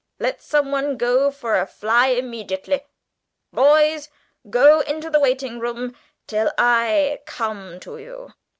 Let 0.19 0.41
some 0.41 0.71
one 0.71 0.97
go 0.97 1.29
for 1.29 1.59
a 1.59 1.67
fly 1.67 2.07
immediately. 2.07 2.87
Boys, 3.53 4.09
go 4.49 4.79
into 4.79 5.11
the 5.11 5.19
waiting 5.19 5.59
room 5.59 5.95
till 6.25 6.51
I 6.57 7.19
come 7.27 7.79
to 7.81 7.99
you. 7.99 8.33